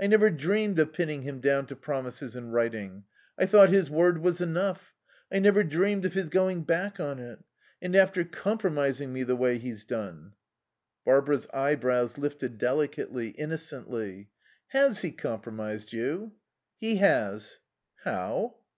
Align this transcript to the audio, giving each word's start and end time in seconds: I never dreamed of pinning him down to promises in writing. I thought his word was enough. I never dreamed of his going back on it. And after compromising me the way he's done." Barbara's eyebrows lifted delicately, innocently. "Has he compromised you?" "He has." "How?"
I 0.00 0.06
never 0.06 0.30
dreamed 0.30 0.78
of 0.78 0.94
pinning 0.94 1.24
him 1.24 1.40
down 1.40 1.66
to 1.66 1.76
promises 1.76 2.34
in 2.34 2.52
writing. 2.52 3.04
I 3.38 3.44
thought 3.44 3.68
his 3.68 3.90
word 3.90 4.22
was 4.22 4.40
enough. 4.40 4.94
I 5.30 5.40
never 5.40 5.62
dreamed 5.62 6.06
of 6.06 6.14
his 6.14 6.30
going 6.30 6.62
back 6.62 6.98
on 6.98 7.18
it. 7.18 7.40
And 7.82 7.94
after 7.94 8.24
compromising 8.24 9.12
me 9.12 9.24
the 9.24 9.36
way 9.36 9.58
he's 9.58 9.84
done." 9.84 10.32
Barbara's 11.04 11.48
eyebrows 11.52 12.16
lifted 12.16 12.56
delicately, 12.56 13.28
innocently. 13.28 14.30
"Has 14.68 15.00
he 15.02 15.12
compromised 15.12 15.92
you?" 15.92 16.32
"He 16.78 16.96
has." 16.96 17.60
"How?" 18.04 18.56